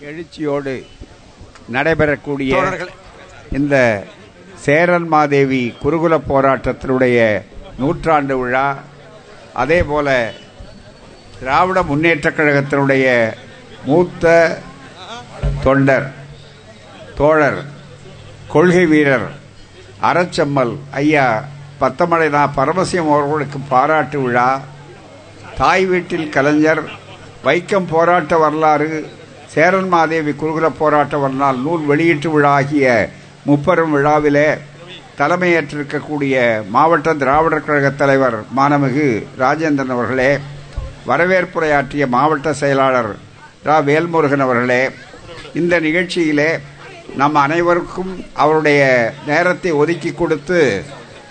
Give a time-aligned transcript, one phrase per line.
[0.00, 0.74] எழுச்சியோடு
[1.68, 2.52] நடைபெறக்கூடிய.
[3.52, 3.76] இந்த
[4.64, 7.18] சேரன் மாதேவி குருகுல போராட்டத்தினுடைய
[7.78, 8.66] நூற்றாண்டு விழா
[9.54, 10.08] அதே போல
[11.36, 13.06] திராவிட முன்னேற்றக் கழகத்தினுடைய
[13.86, 14.24] மூத்த
[15.64, 16.08] தொண்டர்
[17.14, 17.60] தோழர்
[18.48, 19.28] கொள்கை வீரர்
[20.02, 21.26] அறச்சம்மல் ஐயா
[21.80, 24.48] பத்தமடைநா பரமசிவம் அவர்களுக்கு பாராட்டு விழா
[25.58, 26.82] தாய் வீட்டில் கலைஞர்
[27.44, 28.88] வைக்கம் போராட்ட வரலாறு
[29.52, 32.86] சேரன் மாதேவி குருகுல போராட்ட வரலால் நூல் வெளியீட்டு விழா ஆகிய
[33.46, 34.48] முப்பெரும் விழாவிலே
[35.18, 36.34] தலைமையேற்றிருக்கக்கூடிய
[36.70, 39.06] மாவட்ட திராவிடர் கழக தலைவர் மானமிகு
[39.38, 40.30] ராஜேந்திரன் அவர்களே
[41.06, 43.10] வரவேற்புரையாற்றிய மாவட்ட செயலாளர்
[43.64, 43.76] ரா.
[43.86, 44.82] வேல்முருகன் அவர்களே
[45.54, 46.50] இந்த நிகழ்ச்சியிலே
[47.16, 48.80] நம் அனைவருக்கும் அவருடைய
[49.26, 50.60] நேரத்தை ஒதுக்கி கொடுத்து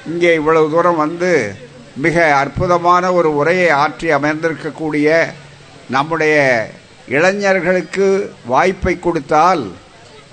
[0.05, 1.31] இங்கே இவ்வளவு தூரம் வந்து
[1.98, 5.07] மிக அற்புதமான ஒரு உரையை ஆற்றி அமர்ந்திருக்கக்கூடிய
[5.90, 6.35] நம்முடைய
[7.16, 8.08] இளைஞர்களுக்கு
[8.52, 9.63] வாய்ப்பை கொடுத்தால்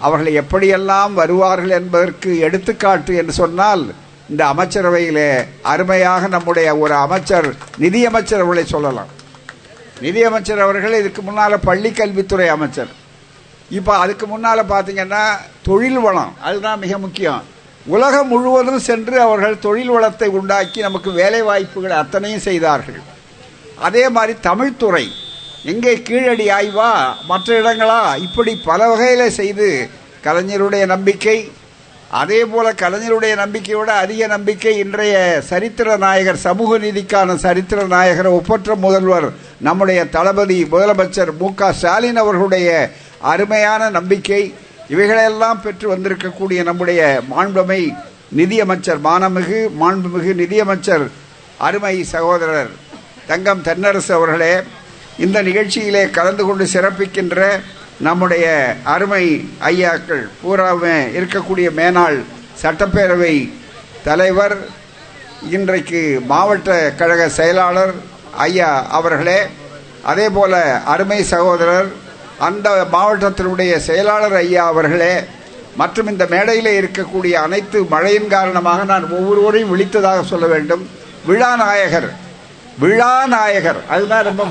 [0.07, 3.85] அவர்கள் எப்படியெல்லாம் வருவார்கள் என்பதற்கு எடுத்துக்காட்டு என்று சொன்னால்
[4.31, 5.31] இந்த அமைச்சரவையிலே
[5.73, 7.49] அருமையாக நம்முடைய ஒரு அமைச்சர்
[7.85, 9.11] நிதியமைச்சர் அவர்களை சொல்லலாம்.
[10.05, 12.91] நிதியமைச்சர் அவர்கள் இதுக்கு முன்னால் பள்ளி கல்வித்துறை அமைச்சர்.
[13.79, 15.23] இப்போ அதுக்கு முன்னால் பார்த்தீங்கன்னா
[15.69, 17.45] தொழில் வளம் அதுதான் மிக முக்கியம்.
[17.95, 23.01] உலகம் முழுவதும் சென்று அவர்கள் தொழில் வளத்தை உண்டாக்கி நமக்கு வேலை வாய்ப்புகள் அத்தனையும் செய்தார்கள்.
[23.89, 25.07] அதே மாதிரி தமிழ்துறை
[25.67, 26.91] எங்கே கீழடி ஆய்வா
[27.27, 28.01] மற்ற இடங்களா?
[28.17, 29.69] இப்படி பல வகையில் செய்து
[30.25, 31.39] கலைஞருடைய நம்பிக்கை
[32.11, 39.29] அதே போல கலைஞருடைய நம்பிக்கையோட அதிக நம்பிக்கை இன்றைய சரித்திர நாயகர் சமூக நீதிக்கான சரித்திர நாயகர் ஒப்பற்ற முதல்வர்
[39.61, 42.69] நம்முடைய தளபதி முதலமைச்சர் மு க ஸ்டாலின் அவர்களுடைய
[43.21, 44.43] அருமையான நம்பிக்கை.
[44.89, 47.01] இவைகளெல்லாம் பெற்று வந்திருக்கக்கூடிய நம்முடைய
[47.31, 47.81] மாண்புமை
[48.33, 51.07] நிதியமைச்சர் மானமிகு மாண்புமிகு நிதியமைச்சர்
[51.59, 52.73] அருமை சகோதரர்
[53.27, 54.55] தங்கம் தென்னரசு அவர்களே
[55.19, 57.41] இந்த நிகழ்ச்சியிலே கலந்து கொண்டு சிறப்பிக்கின்ற
[58.01, 58.47] நம்முடைய
[58.85, 59.25] அருமை
[59.65, 62.19] ஐயாக்கள் பூராவே இருக்கக்கூடிய மேனாள்
[62.63, 63.35] சட்டப்பேரவை
[64.05, 64.57] தலைவர்
[65.51, 67.95] இன்றைக்கு மாவட்ட கழக செயலாளர்
[68.39, 69.41] ஐயா அவர்களே
[70.03, 71.89] அதே போல அருமை சகோதரர்
[72.39, 75.15] அந்த மாவட்டத்தினுடைய செயலாளர் ஐயா அவர்களே
[75.77, 80.85] மற்றும் இந்த மேடையில் இருக்கக்கூடிய அனைத்து மழையின் காரணமாக நான் ஒவ்வொருவரையும் விழித்ததாக சொல்ல வேண்டும்.
[81.27, 82.09] விழா நாயகர்
[82.79, 84.45] விழாநாயகர் அதுதான் ரொம்ப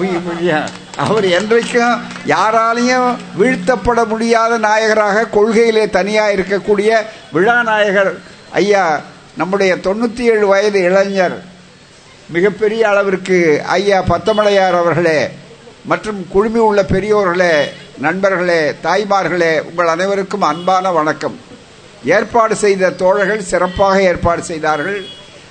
[1.04, 3.10] அவர் என்றைக்கும் யாராலையும்
[3.40, 6.90] வீழ்த்தப்பட முடியாத நாயகராக கொள்கையிலே தனியாக இருக்கக்கூடிய
[7.34, 8.14] விழாநாயகர்
[8.62, 8.86] ஐயா
[9.38, 11.38] நம்முடைய தொண்ணூற்றி ஏழு வயது இளைஞர்
[12.30, 13.40] மிகப்பெரிய அளவிற்கு
[13.78, 15.20] ஐயா பத்தமலையார் அவர்களே
[15.86, 17.56] மற்றும் குழுமி உள்ள பெரியோர்களே
[17.98, 21.36] நண்பர்களே தாய்மார்களே உங்கள் அனைவருக்கும் அன்பான வணக்கம்.
[22.16, 24.98] ஏற்பாடு செய்த தோழர்கள் சிறப்பாக ஏற்பாடு செய்தார்கள்.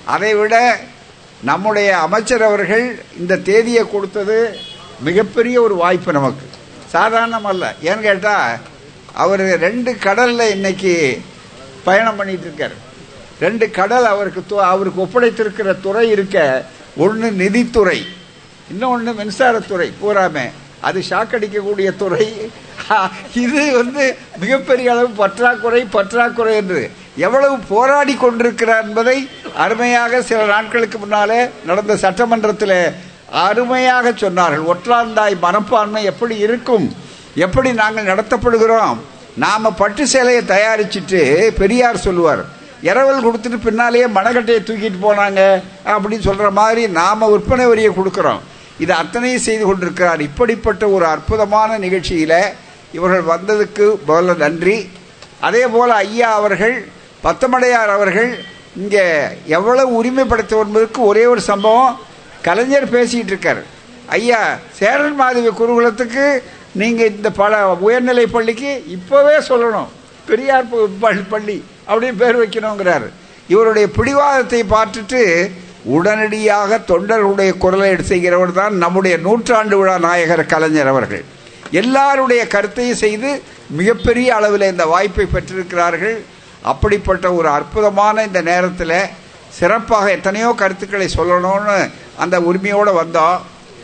[0.05, 0.55] அதைவிட
[1.43, 4.59] நம்முடைய அமைச்சர் அவர்கள் இந்த தேதியை கொடுத்தது
[5.01, 6.47] மிகப்பெரிய ஒரு வாய்ப்பு நமக்கு.
[6.87, 8.57] சாதாரணம் அல்ல ஏன்னு கேட்டால்
[9.13, 11.23] அவர் ரெண்டு கடலில் இன்னைக்கு
[11.85, 12.73] பயணம் பண்ணிட்டு இருக்கார்.
[13.41, 16.65] ரெண்டு கடல் அவருக்கு து- அவருக்கு ஒப்படைத்திருக்கிற துறை இருக்க
[16.97, 18.07] ஒன்று நிதித்துறை
[18.71, 22.51] இன்னொன்று மின்சாரத்துறை பூராமே அது ஷாக் அடிக்கக்கூடிய துறை.
[23.35, 26.91] இது வந்து மிகப்பெரிய அளவு பற்றாக்குறை பற்றாக்குறை என்று.
[27.17, 32.95] எவ்வளவு போராடி கொண்டிருக்கிறார் என்பதை அருமையாக சில நாட்களுக்கு முன்னாலே நடந்த சட்டமன்றத்தில்
[33.31, 34.65] அருமையாக சொன்னார்கள்.
[34.73, 36.87] ஒற்றாந்தாய் மனப்பான்மை எப்படி இருக்கும்?
[37.35, 38.97] எப்படி நாங்கள் நடத்தப்படுகிறோம்?
[39.37, 41.21] நாம பட்டு சேலையை தயாரிச்சிட்டு
[41.61, 42.43] பெரியார் சொல்லுவார்
[42.83, 45.41] இரவல் கொடுத்துட்டு பின்னாலேயே மணக்கட்டையை தூக்கிட்டு போனாங்க
[45.85, 48.43] அப்படின்னு சொல்ற மாதிரி நாம விற்பனை வரியை கொடுக்குறோம்.
[48.79, 50.21] இது அத்தனையும் செய்து கொண்டிருக்கிறார்.
[50.21, 52.35] இப்படிப்பட்ட ஒரு அற்புதமான நிகழ்ச்சியில
[52.93, 54.91] இவர்கள் வந்ததுக்கு முதல்ல நன்றி.
[55.41, 56.89] அதே போல ஐயா அவர்கள்
[57.25, 58.31] பத்தமடையார் அவர்கள்
[58.83, 59.05] இங்கே
[59.57, 61.99] எவ்வளவு உரிமைப்படுத்த என்பதற்கு ஒரே ஒரு சம்பவம்
[62.47, 63.63] கலைஞர் பேசிகிட்டு இருக்கார்.
[64.17, 64.41] ஐயா
[64.79, 66.25] சேரன் மாதவி குருகுலத்துக்கு
[66.81, 67.53] நீங்கள் இந்த பல
[67.87, 69.91] உயர்நிலை பள்ளிக்கு இப்போவே சொல்லணும்.
[70.29, 70.67] பெரியார்
[71.35, 71.57] பள்ளி
[71.89, 73.09] அப்படின்னு பேர் வைக்கணுங்கிறாரு.
[73.53, 75.23] இவருடைய பிடிவாதத்தை பார்த்துட்டு
[75.97, 81.25] உடனடியாக தொண்டர்களுடைய குரலை எடுத்து செய்கிறவர் தான் நம்முடைய நூற்றாண்டு விழா நாயகர் கலைஞர் அவர்கள்.
[81.81, 83.31] எல்லாருடைய கருத்தையும் செய்து
[83.79, 86.17] மிகப்பெரிய அளவில் இந்த வாய்ப்பை பெற்றிருக்கிறார்கள்.
[86.71, 88.97] அப்படிப்பட்ட ஒரு அற்புதமான இந்த நேரத்தில்
[89.59, 93.39] சிறப்பாக எத்தனையோ கருத்துக்களை சொல்லணும்னு அந்த உரிமையோடு வந்தோம்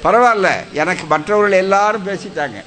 [0.05, 0.49] பரவாயில்ல.
[0.73, 2.59] எனக்கு மற்றவர்கள் எல்லாரும் பேசிட்டாங்க.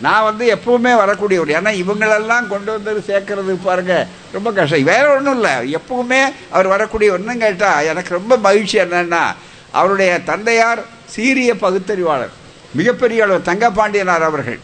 [0.00, 4.88] நான் வந்து எப்பவுமே வரக்கூடியவர் ஏன்னா இவங்களெல்லாம் கொண்டு வந்து சேர்க்கறது பாருங்க ரொம்ப கஷ்டம்.
[4.92, 5.74] வேற ஒன்றும் இல்லை.
[5.74, 6.20] எப்பவுமே
[6.50, 9.24] அவர் வரக்கூடிய கேட்டால் எனக்கு ரொம்ப மகிழ்ச்சி என்னன்னா
[9.72, 10.82] அவருடைய தந்தையார்
[11.14, 12.34] சீரிய பகுத்தறிவாளர்
[12.72, 14.60] மிகப்பெரிய அளவு தங்கபாண்டியனார் அவர்கள்.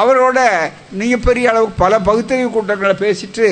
[0.00, 0.38] அவரோட
[0.90, 3.46] மிகப்பெரிய அளவுக்கு பல பகுத்தறிவு கூட்டங்களை பேசிட்டு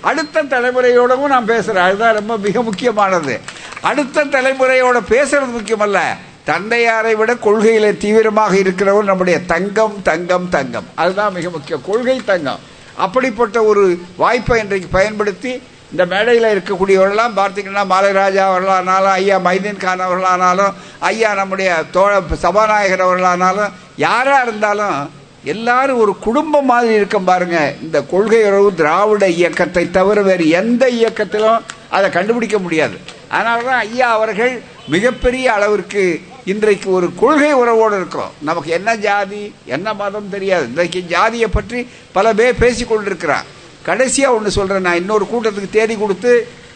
[0.00, 3.40] அடுத்த தலைமுறையோடவும் நான் பேசுகிறேன் அதுதான் ரொம்ப மிக முக்கியமானது.
[3.80, 6.00] அடுத்த தலைமுறையோட பேசுறது முக்கியமல்ல.
[6.46, 10.84] தந்தையாரை விட கொள்கையில தீவிரமாக இருக்கிறவர் நம்முடைய தங்கம் தங்கம் தங்கம்.
[10.94, 11.82] அதுதான் மிக முக்கியம்.
[11.86, 12.58] கொள்கை தங்கம்.
[12.96, 20.72] அப்படிப்பட்ட ஒரு வாய்ப்பை இன்றைக்கு பயன்படுத்தி இந்த மேடையில் இருக்கக்கூடியவர்கள்லாம் பார்த்தீங்கன்னா மாலைராஜா அவர்களானாலும் ஐயா மைதீன் கான் அவர்களானாலும்
[20.98, 25.10] ஐயா நம்முடைய தோழ சபாநாயகர் அவர்களானாலும் யாராக இருந்தாலும்
[25.44, 27.58] எல்லாரும் ஒரு குடும்பம் மாதிரி இருக்கும் பாருங்க.
[27.82, 32.96] இந்த கொள்கை உறவு திராவிட இயக்கத்தை தவிர வேறு எந்த இயக்கத்திலும் அதை கண்டுபிடிக்க முடியாது.
[33.28, 34.62] அதனால தான் ஐயா அவர்கள்
[34.94, 38.34] மிகப்பெரிய அளவிற்கு இன்றைக்கு ஒரு கொள்கை உறவோடு இருக்கிறோம்.
[38.48, 40.64] நமக்கு என்ன ஜாதி என்ன மதம் தெரியாது.
[40.64, 43.48] இன்றைக்கு ஜாதியை பற்றி பல பேர் பேசி கொண்டிருக்கிறான்
[43.88, 46.32] கடைசியாக ஒன்று சொல்கிறேன் நான் இன்னொரு கூட்டத்துக்கு தேடி கொடுத்து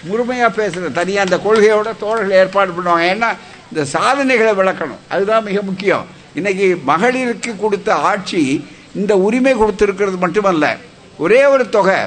[0.09, 3.06] முழுமையாக பேசுகிறேன் தனியாக அந்த கொள்கையோட தோழர்கள் ஏற்பாடு பண்ணுவாங்க.
[3.12, 3.31] ஏன்னா
[3.70, 5.03] இந்த சாதனைகளை விளக்கணும்.
[5.09, 6.06] அதுதான் மிக முக்கியம்.
[6.34, 10.76] இன்னைக்கு மகளிருக்கு கொடுத்த ஆட்சி இந்த உரிமை கொடுத்துருக்கிறது மட்டுமல்ல.
[11.19, 12.00] ஒரே ஒரு தொகை.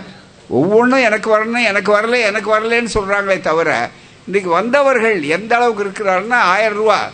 [0.49, 3.89] ஒவ்வொன்றும் எனக்கு வரணும் எனக்கு வரல எனக்கு வரலன்னு சொல்கிறாங்களே தவிர
[4.29, 7.09] இன்றைக்கி வந்தவர்கள் எந்த அளவுக்கு இருக்கிறாருன்னா ஆயிரம் ரூபா.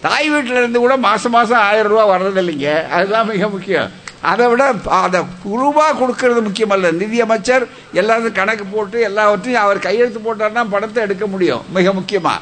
[0.00, 2.88] தாய் வீட்டில் இருந்து கூட மாதம் மாதம் ஆயிரம் ரூபா வர்றதில்லைங்க.
[2.88, 3.90] அதுதான் மிக முக்கியம்.
[4.20, 6.92] அதை விட அதை ரூபா கொடுக்கறது முக்கியமல்ல.
[7.02, 7.64] நிதியமைச்சர்
[7.94, 11.62] எல்லாத்தையும் கணக்கு போட்டு எல்லாவற்றையும் அவர் கையெழுத்து போட்டார்னா பணத்தை எடுக்க முடியும்.
[11.72, 12.40] மிக முக்கியமாக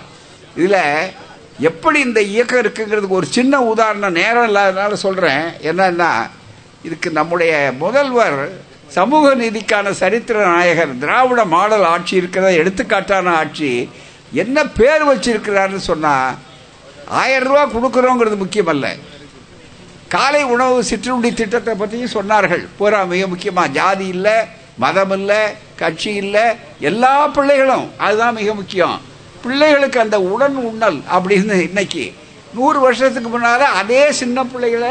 [0.56, 0.80] இதில்
[1.58, 6.28] எப்படி இந்த இயக்கம் இருக்குங்கிறதுக்கு ஒரு சின்ன உதாரணம் நேரம் இல்லாதனால சொல்கிறேன் என்னன்னா
[6.82, 13.90] இதுக்கு நம்முடைய முதல்வர் சமூக நீதிக்கான சரித்திர நாயகர் திராவிட மாடல் ஆட்சி இருக்கிறத எடுத்துக்காட்டான ஆட்சி
[14.32, 16.34] என்ன பேர் வச்சிருக்கிறாருன்னு சொன்னால்
[17.08, 18.86] ஆயிரம் ரூபா கொடுக்குறோங்கிறது முக்கியமல்ல.
[20.08, 22.66] காலை உணவு சிற்றுண்டி திட்டத்தை பற்றியும் சொன்னார்கள்.
[22.76, 24.36] பூரா மிக முக்கியமாக ஜாதி இல்லை
[24.78, 25.42] மதம் இல்லை
[25.76, 26.44] கட்சி இல்லை
[26.80, 27.90] எல்லா பிள்ளைகளும்.
[27.98, 29.00] அதுதான் மிக முக்கியம்.
[29.44, 32.12] பிள்ளைகளுக்கு அந்த உடன் உண்ணல் அப்படின்னு இன்னைக்கு.
[32.54, 34.90] நூறு வருஷத்துக்கு முன்னால் அதே சின்ன பிள்ளைகளை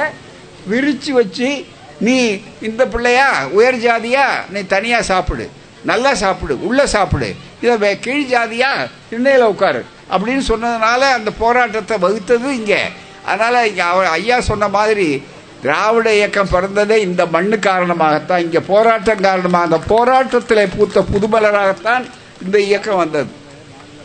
[0.67, 1.65] விரித்து வச்சு
[1.99, 3.47] நீ இந்த பிள்ளையா?
[3.47, 4.25] உயர் ஜாதியா?
[4.49, 5.49] நீ தனியாக சாப்பிடு.
[5.85, 6.65] நல்லா சாப்பிடு.
[6.65, 7.35] உள்ளே சாப்பிடு.
[7.61, 8.87] இதை கீழ் ஜாதியா?
[9.09, 9.85] திண்ணையில் உட்காரு.
[10.11, 12.81] அப்படின்னு சொன்னதுனால அந்த போராட்டத்தை வகுத்தது இங்கே.
[13.25, 15.23] அதனால் இங்கே அவர் ஐயா சொன்ன மாதிரி
[15.61, 18.39] திராவிட இயக்கம் பிறந்ததே இந்த மண்ணு காரணமாகத்தான்.
[18.39, 22.03] இங்கே போராட்டம் காரணமாக அந்த போராட்டத்தில் பூத்த புதுமலராகத்தான்
[22.45, 23.41] இந்த இயக்கம் வந்தது.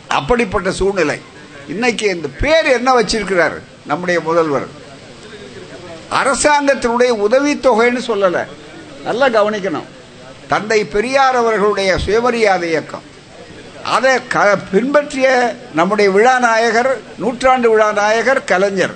[0.09, 1.19] அப்படிப்பட்ட சூழ்நிலை.
[1.67, 3.61] இன்னைக்கு இந்த பேர் என்ன வச்சிருக்கிறார்?
[3.85, 4.67] நம்முடைய முதல்வர்.
[6.11, 8.45] அரசாங்கத்தினுடைய உதவித்தொகைன்னு சொல்லலை.
[9.03, 9.87] நல்லா கவனிக்கணும்.
[10.47, 13.01] தந்தை பெரியார் அவர்களுடைய சுயமரியாதை இயக்கம்.
[13.83, 18.95] அதை க பின்பற்றிய நம்முடைய விழா நாயகர் நூற்றாண்டு விழா நாயகர் கலைஞர்.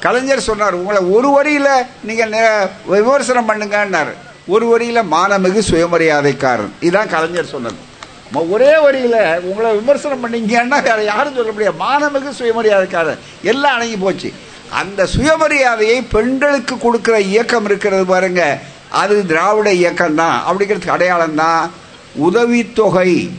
[0.00, 4.12] கலைஞர் சொன்னார் உங்களை ஒரு வரியில் நீங்கள் விமர்சனம் பண்ணுங்கன்னார்.
[4.46, 6.70] ஒரு வரியில் மானமிகு சுயமரியாதைக்காரன்.
[6.80, 7.92] இதுதான் கலைஞர் சொன்னது.
[8.34, 11.76] ஒரே வரியில் உங்களை விமர்சனம் பண்ணீங்கன்னா வேறு யாரும் சொல்ல முடியாது.
[11.78, 13.18] மாணவனுக்கு சுயமரியாதைக்காரர்.
[13.42, 14.32] எல்லாம் அடங்கி போச்சு.
[14.70, 18.58] அந்த சுயமரியாதையை பெண்களுக்கு கொடுக்குற இயக்கம் இருக்கிறது பாருங்க.
[18.90, 20.42] அது திராவிட இயக்கம் தான்.
[20.46, 21.72] அப்படிங்கிறதுக்கு அடையாளம் தான்.
[22.14, 23.30] உதவித்தொகை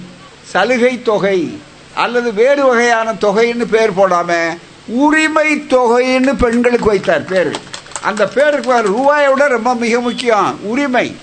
[0.44, 1.60] சலுகை தொகை
[1.94, 4.58] அல்லது வேறு வகையான தொகைன்னு பேர் போடாமல்
[4.88, 7.58] உரிமை தொகைன்னு பெண்களுக்கு வைத்தார் பேர்.
[8.02, 10.60] அந்த பேருக்கு ரூபாயை விட ரொம்ப மிக முக்கியம்.
[10.64, 11.16] உரிமை.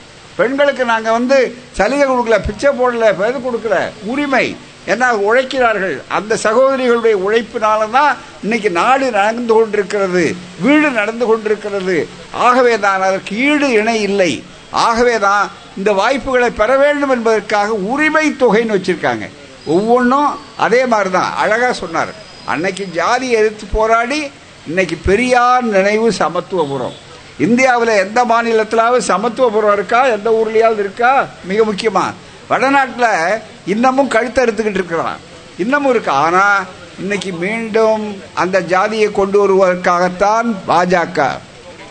[0.43, 1.39] பெண்களுக்கு நாங்கள் வந்து
[1.79, 3.79] சலுகை கொடுக்கல பிச்சை போடல எது கொடுக்கல.
[4.13, 4.47] உரிமை.
[4.93, 5.97] ஏன்னா உழைக்கிறார்கள்?
[6.17, 8.13] அந்த சகோதரிகளுடைய உழைப்பினால தான்
[8.45, 10.25] இன்னைக்கு நாடு நடந்து கொண்டிருக்கிறது
[10.65, 11.97] வீடு நடந்து கொண்டிருக்கிறது.
[12.47, 14.33] ஆகவே தான் அதற்கு ஈடு இணை இல்லை.
[14.87, 15.45] ஆகவே தான்
[15.79, 19.27] இந்த வாய்ப்புகளை பெற வேண்டும் என்பதற்காக உரிமை தொகைன்னு வச்சுருக்காங்க.
[19.75, 20.31] ஒவ்வொன்றும்
[20.67, 22.13] அதே மாதிரி தான் அழகாக சொன்னார்.
[22.53, 24.21] அன்னைக்கு ஜாதி எதிர்த்து போராடி
[24.71, 26.99] இன்னைக்கு பெரியார் நினைவு சமத்துவபுரம்.
[27.45, 30.01] இந்தியாவில் எந்த மாநிலத்திலாவது சமத்துவபுரம் இருக்கா?
[30.17, 31.13] எந்த ஊர்லேயாவது இருக்கா?
[31.51, 32.19] மிக முக்கியமாக
[32.51, 33.41] வடநாட்டில்
[33.73, 35.19] இன்னமும் கழுத்தை எடுத்துக்கிட்டு இருக்கிறான்.
[35.63, 36.13] இன்னமும் இருக்கு?
[36.25, 36.67] ஆனால்
[37.03, 38.05] இன்னைக்கு மீண்டும்
[38.43, 41.29] அந்த ஜாதியை கொண்டு வருவதற்காகத்தான் பாஜக.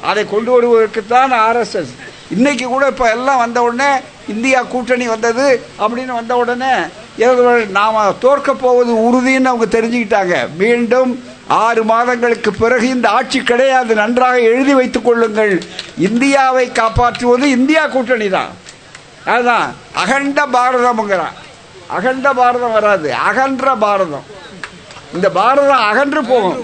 [0.10, 1.93] அதை கொண்டு வருவதற்குத்தான் ஆர்எஸ்எஸ்
[2.36, 3.91] இன்னைக்கு கூட இப்போ எல்லாம் வந்த உடனே
[4.34, 5.48] இந்தியா கூட்டணி வந்தது
[5.84, 6.74] அப்படின்னு வந்த உடனே
[7.77, 10.36] நாம தோற்க போவது உறுதின்னு அவங்க தெரிஞ்சுக்கிட்டாங்க.
[10.62, 11.12] மீண்டும்
[11.48, 15.53] ஆறு மாதங்களுக்கு பிறகு இந்த ஆட்சி கிடையாது நன்றாக எழுதி வைத்துக் கொள்ளுங்கள்.
[15.98, 18.51] இந்தியாவை காப்பாற்றுவது இந்தியா கூட்டணி தான்
[19.25, 21.38] அதுதான் அகண்ட பாரதம்ங்கிறான்
[21.95, 24.25] அகண்ட பாரதம் வராது அகன்ற பாரதம்.
[25.15, 26.60] இந்த பாரதம் அகன்று போகும்.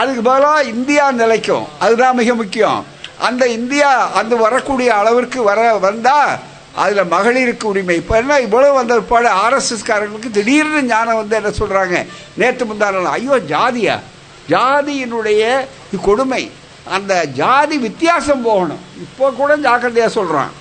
[0.00, 1.66] அதுக்கு பதிலாக இந்தியா நிலைக்கும்.
[1.78, 2.84] அதுதான் மிக முக்கியம்.
[3.28, 3.90] அந்த இந்தியா
[4.20, 6.18] அந்த வரக்கூடிய அளவிற்கு வர வந்தா
[6.82, 7.96] அதில் மகளிருக்கு உரிமை.
[7.96, 12.06] இப்போ என்ன இவ்வளவு வந்த பாடு ஆர்எஸ்எஸ்காரங்களுக்கு திடீர்னு ஞானம் வந்து என்ன சொல்கிறாங்க
[12.40, 13.96] நேற்று முந்தான ஐயோ ஜாதியா?
[14.48, 15.42] ஜாதியினுடைய
[16.02, 16.50] கொடுமை.
[16.90, 18.82] அந்த ஜாதி வித்தியாசம் போகணும்.
[18.96, 20.52] இப்போ கூட ஜாக்கிரதையாக சொல்கிறான்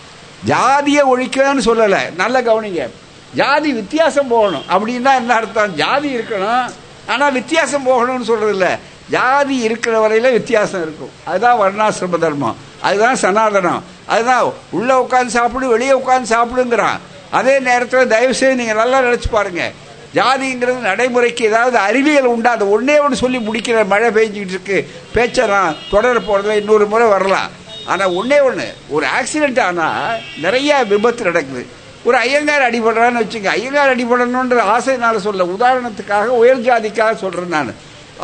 [0.44, 2.16] ஜாதியை ஒழிக்கணும்னு சொல்லலை.
[2.16, 2.90] நல்ல கவனிங்க.
[3.34, 4.64] ஜாதி வித்தியாசம் போகணும்.
[4.70, 5.76] அப்படின்னா என்ன அர்த்தம்?
[5.76, 6.72] ஜாதி இருக்கணும்.
[7.08, 8.74] ஆனால் வித்தியாசம் போகணும்னு சொல்கிறதில்ல இல்லை
[9.10, 11.12] ஜாதி இருக்கிற வரையில வித்தியாசம் இருக்கும்.
[11.26, 12.56] அதுதான் வர்ணாசிரம தர்மம்.
[12.82, 13.82] அதுதான் சனாதனம்.
[14.06, 17.00] அதுதான் உள்ளே உட்காந்து சாப்பிடு வெளியே உட்காந்து சாப்பிடுங்கிறான்.
[17.32, 19.74] அதே நேரத்தில் தயவுசெய்து நீங்கள் நல்லா நினச்சி பாருங்கள்
[20.18, 22.52] ஜாதிங்கிறது நடைமுறைக்கு ஏதாவது அறிவியல் உண்டா?
[22.58, 24.78] அது ஒன்னே ஒன்று சொல்லி முடிக்கிற மழை பெஞ்சிக்கிட்டு இருக்கு.
[25.16, 27.52] பேச்சை நான் தொடர போகிறதுல இன்னொரு முறை வரலாம்.
[27.92, 31.66] ஆனால் ஒன்றே ஒன்று ஒரு ஆக்சிடென்ட் ஆனால் நிறைய விபத்து நடக்குது.
[32.08, 33.50] ஒரு ஐயங்கார் அடிபடுறான்னு வச்சுங்க.
[33.58, 37.72] ஐயங்கார் அடிபடணுன்ற ஆசைனால சொல்ல உதாரணத்துக்காக உயர் ஜாதிக்காக சொல்கிறேன் நான்.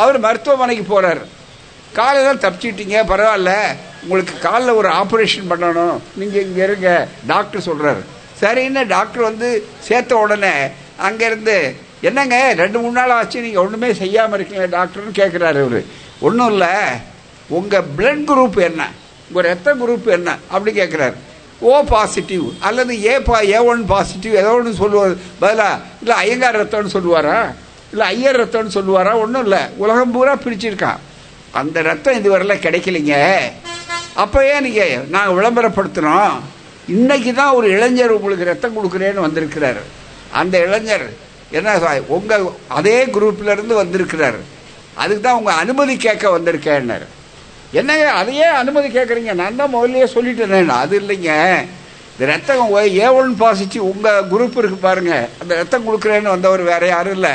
[0.01, 1.23] அவர் மருத்துவமனைக்கு போகிறார்
[1.97, 3.53] காலையில் தப்பிச்சிட்டீங்க பரவாயில்ல.
[4.03, 5.97] உங்களுக்கு காலில் ஒரு ஆப்ரேஷன் பண்ணணும்.
[6.19, 6.91] நீங்கள் இங்கே இருங்க.
[7.31, 8.03] டாக்டர் சொல்கிறாரு
[8.41, 9.49] சரின்னு டாக்டர் வந்து
[9.87, 10.53] சேர்த்த உடனே
[11.07, 11.55] அங்கேருந்து
[12.07, 15.81] என்னங்க ரெண்டு மூணு நாள் ஆச்சு நீங்கள் ஒன்றுமே செய்யாமல் இருக்கீங்க டாக்டர்னு கேட்குறாரு அவர்
[16.27, 16.73] ஒன்றும் இல்லை
[17.57, 18.81] உங்கள் பிளட் குரூப் என்ன?
[19.27, 20.29] உங்கள் ரத்த குரூப் என்ன?
[20.53, 21.17] அப்படி கேட்குறாரு
[21.69, 25.11] ஓ பாசிட்டிவ் அல்லது ஏ பா ஏ ஒன் பாசிட்டிவ் ஏதோ ஒன்று சொல்லுவார்.
[25.41, 25.67] பதிலா
[26.01, 27.35] இல்லை ஐயங்கார் ரத்தம்னு சொல்லுவாரா?
[27.91, 29.13] இல்லை ஐயர் ரத்தம்னு சொல்லுவாரா?
[29.23, 29.59] ஒன்றும் இல்லை.
[29.83, 31.01] உலகம் பூரா பிரிச்சிருக்கான்.
[31.59, 33.15] அந்த ரத்தம் இதுவரையில் கிடைக்கலைங்க.
[34.23, 36.35] அப்போயே நீங்கள் நாங்கள் விளம்பரப்படுத்தினோம்
[36.87, 39.83] இன்னைக்கு தான் ஒரு இளைஞர் உங்களுக்கு ரத்தம் கொடுக்குறேன்னு வந்திருக்கிறாரு.
[40.31, 41.13] அந்த இளைஞர்
[41.51, 44.35] என்ன உங்கள் அதே குரூப்ல இருந்து வந்திருக்கிறார்.
[44.93, 47.05] அதுக்கு தான் உங்கள் அனுமதி கேட்க வந்திருக்கேன்னாரு.
[47.71, 49.33] என்னங்க அதையே அனுமதி கேட்குறீங்க?
[49.33, 50.67] நான் தான் முதல்லையே சொல்லிட்டேன்.
[50.67, 51.65] அது இல்லைங்க.
[52.11, 53.07] இந்த ரத்தம் ஏ
[53.41, 55.27] பாசிச்சு உங்கள் குரூப் இருக்கு பாருங்க.
[55.41, 57.31] அந்த ரத்தம் கொடுக்குறேன்னு வந்தவர் வேற யாரும் இல்லை.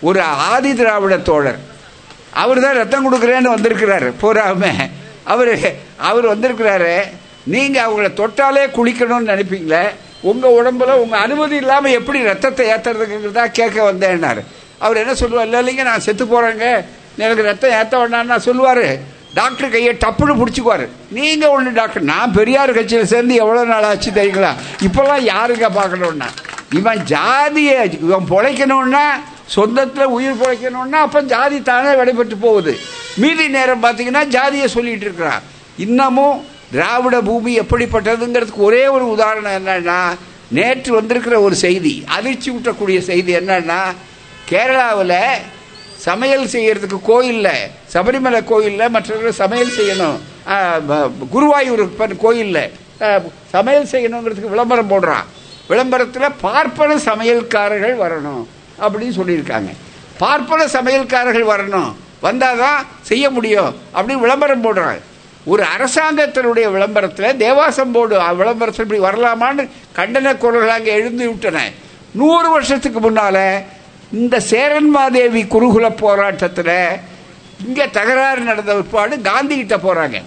[0.00, 1.58] ஒரு ஆதி திராவிட தோழர்.
[2.30, 4.12] அவர் தான் ரத்தம் கொடுக்குறேன்னு வந்திருக்கிறாரு.
[4.22, 4.90] போறாம
[5.24, 7.02] அவர் அவர் வந்திருக்கிறாரு.
[7.44, 9.88] நீங்கள் அவங்கள தொட்டாலே குளிக்கணும்னு நினைப்பீங்களே?
[10.30, 14.42] உங்க உடம்புல உங்க அனுமதி இல்லாம எப்படி ரத்தத்தை ஏத்துறதுங்கிறதா கேட்க வந்தேன்னாரு.
[14.84, 16.66] அவர் என்ன சொல்லுவார் இல்லை இல்லைங்க நான் செத்து போறேங்க.
[17.22, 18.86] எனக்கு ரத்தம் ஏற்ற வேண்டாம்னா சொல்லுவார்.
[19.38, 20.84] டாக்டர் கையை டப்புன்னு பிடிச்சிக்குவார்.
[21.18, 24.52] நீங்கள் ஒன்று டாக்டர் நான் பெரியார் கட்சியில் சேர்ந்து எவ்வளோ நாள் ஆச்சு தெரியுங்களா?
[24.86, 26.28] இப்போல்லாம் யாருங்க பார்க்கணுன்னா
[26.78, 27.76] இவன் ஜாதியை
[28.06, 29.04] இவன் பிழைக்கணும்னா
[29.54, 32.72] சொந்தத்தில் உயிர் பிழைக்கணும்னா அப்போ ஜாதி தானே விடைபெற்று போகுது.
[33.22, 35.42] மீதி நேரம் பார்த்தீங்கன்னா ஜாதியை சொல்லிகிட்டு இருக்கிறான்
[35.84, 36.36] இன்னமும்
[36.74, 39.98] திராவிட பூமி எப்படிப்பட்டதுங்கிறதுக்கு ஒரே ஒரு உதாரணம் என்னன்னா
[40.56, 43.80] நேற்று வந்திருக்கிற ஒரு செய்தி அதிர்ச்சி ஊட்டக்கூடிய செய்தி என்னன்னா
[44.50, 45.18] கேரளாவில்
[46.06, 47.58] சமையல் செய்யறதுக்கு கோயிலில்
[47.92, 50.16] சபரிமலை கோயிலில் மற்றவர்கள் சமையல் செய்யணும்.
[51.34, 51.84] குருவாயூர்
[52.24, 52.64] கோயிலில்
[53.54, 55.28] சமையல் செய்யணுங்கிறதுக்கு விளம்பரம் போடுறான்
[55.70, 58.42] விளம்பரத்தில் பார்ப்பன சமையல்காரர்கள் வரணும்
[58.82, 59.70] அப்படின்னு சொல்லியிருக்காங்க.
[60.22, 61.90] பார்ப்பன சமையல்காரர்கள் வரணும்.
[62.26, 65.00] வந்தால் தான் செய்ய முடியும் அப்படின்னு விளம்பரம் போடுறாங்க.
[65.50, 69.62] ஒரு அரசாங்கத்தினுடைய விளம்பரத்தில் தேவாசம் போர்டு விளம்பரத்தில் இப்படி வரலாமான்னு
[69.98, 71.58] கண்டன குரல்களாக அங்கே எழுந்து விட்டன.
[72.20, 73.44] நூறு வருஷத்துக்கு முன்னால்
[74.20, 76.76] இந்த சேரன்மாதேவி குருகுல போராட்டத்தில்
[77.66, 80.18] இங்கே தகராறு நடந்த பிற்பாடு காந்தி கிட்ட போறாங்க.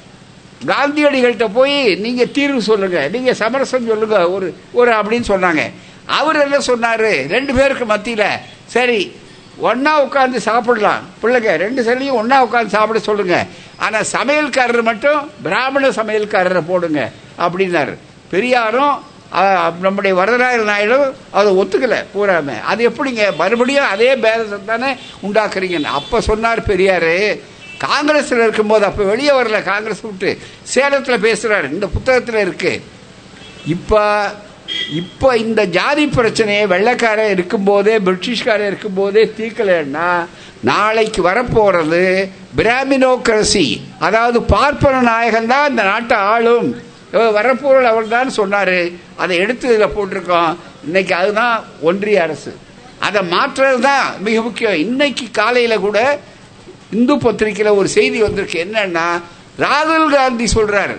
[0.72, 4.48] காந்தியடிகள்கிட்ட போய் நீங்கள் தீர்வு சொல்லுங்கள் நீங்கள் சமரசம் சொல்லுங்கள் ஒரு
[4.80, 5.64] ஒரு அப்படின்னு சொன்னாங்க.
[6.20, 7.10] அவர் என்ன சொன்னார்?
[7.36, 8.28] ரெண்டு பேருக்கு மத்தியில்
[8.74, 9.00] சரி
[9.64, 11.04] ஒன்னா உட்காந்து சாப்பிடலாம்.
[11.22, 13.38] பிள்ளைங்க ரெண்டு சைட்லையும் ஒன்னா உட்காந்து சாப்பிட சொல்லுங்க.
[13.78, 17.12] ஆனா சமையல்காரர் மட்டும் பிராமண சமையல்காரரை போடுங்க
[17.46, 17.94] அப்படின்னாரு.
[18.32, 18.96] பெரியாரும்
[19.82, 20.98] நம்முடைய வரதராஜ நாயுடு
[21.32, 22.62] அதை ஒத்துக்கல பூராம.
[22.72, 23.24] அது எப்படிங்க?
[23.36, 24.92] மறுபடியும் அதே பேதத்தை தானே
[25.28, 25.96] உண்டாக்குறீங்கன்னு.
[26.00, 27.16] அப்ப சொன்னார் பெரியாரு
[27.78, 30.32] காங்கிரஸில் இருக்கும்போது அப்போ வெளியே வரல காங்கிரஸ் விட்டு.
[30.74, 32.74] சேலத்தில் பேசுகிறாரு இந்த புத்தகத்தில் இருக்கு.
[33.76, 34.02] இப்போ
[35.00, 40.10] இப்போ இந்த ஜாதி பிரச்சனையை வெள்ளைக்காரன் இருக்கும்போதே பிரிட்டிஷ்காரன் இருக்கும்போதே தீர்க்கலைன்னா
[40.64, 46.70] நாளைக்கு வரப்போகிறது பிராமினோக்ரசி அதாவது பார்ப்பன நாயகன் தான் இந்த நாட்டை ஆளும்.
[47.14, 48.80] வரப்போர்கள் அவர் தான் சொன்னாரு.
[49.16, 50.56] அதை எடுத்து இதில் போட்டிருக்கோம்.
[50.84, 52.58] இன்னைக்கு அதுதான் ஒன்றிய அரசு.
[53.00, 54.74] அதை மாற்றுறது தான் மிக முக்கியம்.
[54.74, 56.20] இன்னைக்கு காலையில் கூட
[56.92, 58.66] இந்து பத்திரிகையில் ஒரு செய்தி வந்திருக்கு.
[58.66, 59.08] என்னன்னா
[59.60, 60.98] ராகுல் காந்தி சொல்றாரு.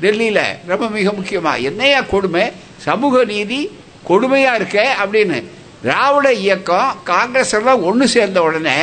[0.00, 1.60] டெல்லியில் ரொம்ப மிக முக்கியமா.
[1.60, 2.52] என்னையா கொடுமை?
[2.84, 3.60] சமூக நீதி
[4.08, 5.38] கொடுமையா இருக்க அப்படின்னு.
[5.82, 8.78] திராவிட இயக்கம் காங்கிரஸ் எல்லாம் ஒன்று சேர்ந்த உடனே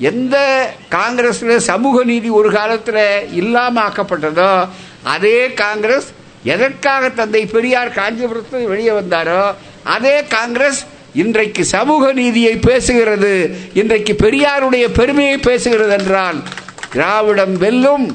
[0.00, 0.36] எந்த
[0.90, 4.50] காங்கிரஸ்ல சமூக நீதி ஒரு காலத்தில் இல்லாம ஆக்கப்பட்டதோ
[5.04, 6.08] அதே காங்கிரஸ்
[6.44, 9.42] எதற்காக தந்தை பெரியார் காஞ்சிபுரத்தில் வெளியே வந்தாரோ
[9.94, 10.80] அதே காங்கிரஸ்
[11.14, 13.32] இன்றைக்கு சமூக நீதியை பேசுகிறது
[13.74, 16.38] இன்றைக்கு பெரியாருடைய பெருமையை பேசுகிறது என்றால்
[16.92, 18.06] திராவிடம் வெல்லும்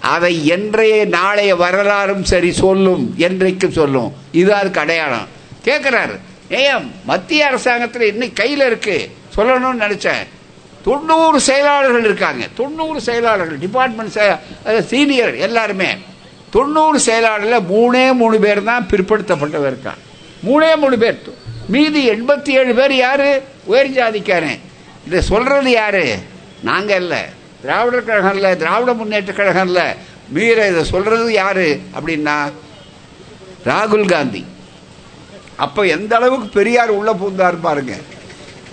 [0.00, 4.12] அதை என்றைய நாளைய வரலாறும் சரி சொல்லும் என்றைக்கும் சொல்லும்.
[4.32, 5.26] இது அதுக்கு அடையாளம்.
[5.64, 9.10] கேட்கிறாரு ஏன் மத்திய அரசாங்கத்தில் இன்னைக்கு கையில் இருக்கு.
[9.36, 10.26] சொல்லணும்னு நினைச்சேன்.
[10.84, 12.46] தொண்ணூறு செயலாளர்கள் இருக்காங்க.
[12.56, 14.38] தொண்ணூறு செயலாளர்கள் டிபார்ட்மெண்ட்
[14.86, 15.88] சீனியர் எல்லாருமே.
[16.50, 20.00] தொண்ணூறு செயலாளர்ல மூணே மூணு பேர் தான் பிற்படுத்தப்பட்டவர் இருக்காங்க.
[20.44, 21.22] மூணே மூணு பேர்.
[21.68, 23.42] மீதி எண்பத்தி ஏழு பேர் யாரு?
[23.64, 24.58] உயர் ஜாதிக்காரன்.
[25.06, 26.18] இதை சொல்றது யாரு?
[26.62, 27.38] நாங்கள் இல்லை.
[27.62, 29.86] திராவிடர் கழகம் இல்லை திராவிட முன்னேற்ற கழகம் இல்லை
[30.34, 32.36] மீற இதை சொல்றது யாரு அப்படின்னா
[33.68, 34.42] ராகுல் காந்தி.
[35.64, 37.94] அப்போ எந்த அளவுக்கு பெரியார் உள்ள பூந்தார் பாருங்க.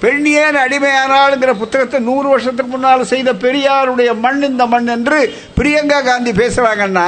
[0.03, 5.19] பெண்ணியேன் அடிமையானாளுங்கிற புத்தகத்தை நூறு வருஷத்துக்கு முன்னால் செய்த பெரியாருடைய மண் இந்த மண் என்று
[5.57, 7.07] பிரியங்கா காந்தி பேசுறாங்கன்னா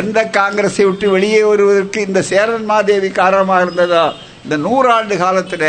[0.00, 4.04] எந்த காங்கிரஸை விட்டு வெளியே வருவதற்கு இந்த சேரன் மாதேவி காரணமாக இருந்ததோ
[4.44, 5.68] இந்த நூறாண்டு காலத்தில்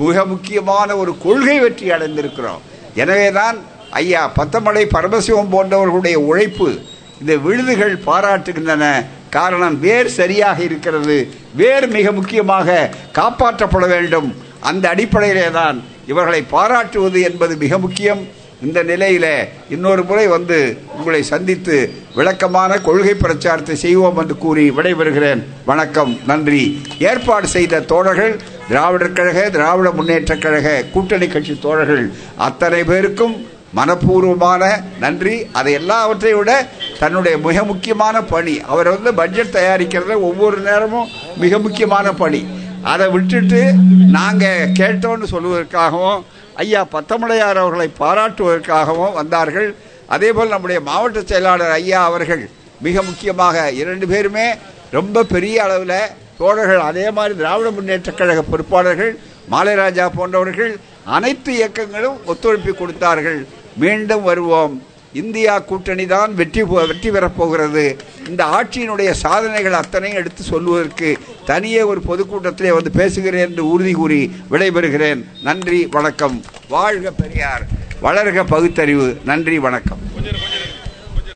[0.00, 2.62] மிக முக்கியமான ஒரு கொள்கை வெற்றி அடைந்திருக்கிறோம்.
[3.02, 3.56] எனவே தான்
[4.00, 6.68] ஐயா பத்தமடை பரமசிவம் போன்றவர்களுடைய உழைப்பு
[7.20, 8.84] இந்த விழுதுகள் பாராட்டுகின்றன.
[9.36, 11.16] காரணம் வேர் சரியாக இருக்கிறது.
[11.60, 12.68] வேர் மிக முக்கியமாக
[13.18, 14.28] காப்பாற்றப்பட வேண்டும்.
[14.70, 15.76] அந்த அடிப்படையிலே தான்
[16.12, 18.22] இவர்களை பாராட்டுவது என்பது மிக முக்கியம்.
[18.66, 19.26] இந்த நிலையில
[19.74, 20.58] இன்னொரு முறை வந்து
[20.96, 21.76] உங்களை சந்தித்து
[22.18, 25.40] விளக்கமான கொள்கை பிரச்சாரத்தை செய்வோம் என்று கூறி விடைபெறுகிறேன்.
[25.70, 26.62] வணக்கம் நன்றி.
[27.10, 28.34] ஏற்பாடு செய்த தோழர்கள்
[28.68, 32.04] திராவிடர் கழக திராவிட முன்னேற்ற கழக கூட்டணி கட்சி தோழர்கள்
[32.48, 33.34] அத்தனை பேருக்கும்
[33.76, 34.62] மனப்பூர்வமான
[35.04, 35.36] நன்றி.
[35.58, 36.50] அதை எல்லாவற்றை விட
[36.98, 38.54] தன்னுடைய மிக முக்கியமான பணி.
[38.72, 41.10] அவர் வந்து பட்ஜெட் தயாரிக்கிறது ஒவ்வொரு நேரமும்
[41.44, 42.42] மிக முக்கியமான பணி.
[42.92, 43.60] அதை விட்டுட்டு
[44.16, 46.22] நாங்கள் கேட்டோம்னு சொல்வதற்காகவும்
[46.62, 49.68] ஐயா பத்தமடையார் அவர்களை பாராட்டுவதற்காகவும் வந்தார்கள்.
[50.14, 52.42] அதேபோல் நம்முடைய மாவட்ட செயலாளர் ஐயா அவர்கள்
[52.86, 54.46] மிக முக்கியமாக இரண்டு பேருமே
[54.96, 59.12] ரொம்ப பெரிய அளவில் தோழர்கள் அதே மாதிரி திராவிட முன்னேற்ற கழக பொறுப்பாளர்கள்
[59.52, 60.72] மாலைராஜா போன்றவர்கள்
[61.16, 63.40] அனைத்து இயக்கங்களும் ஒத்துழைப்பு கொடுத்தார்கள்.
[63.76, 64.82] மீண்டும் வருவோம்.
[65.12, 67.96] இந்தியா கூட்டணி தான் வெற்றி போ- வெற்றி பெறப் போகிறது.
[68.28, 75.24] இந்த ஆட்சியினுடைய சாதனைகள் அத்தனையும் எடுத்து சொல்வதற்கு தனியே ஒரு பொதுக்கூட்டத்திலே வந்து பேசுகிறேன் என்று உறுதி கூறி விடைபெறுகிறேன்.
[75.42, 76.44] நன்றி வணக்கம்.
[76.68, 77.66] வாழ்க பெரியார்.
[78.02, 79.18] வளர்க பகுத்தறிவு.
[79.24, 79.98] நன்றி வணக்கம்.